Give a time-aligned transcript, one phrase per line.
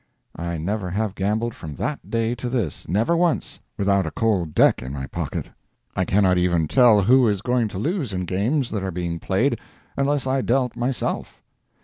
[0.35, 5.05] I never have gambled from that day to this—never once—without a "cold deck" in my
[5.05, 5.51] pocket.
[5.95, 9.59] I cannot even tell who is going to lose in games that are being played
[9.95, 11.39] unless I dealt myself.